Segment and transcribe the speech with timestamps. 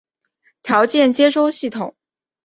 [0.63, 1.95] 条件接收系统。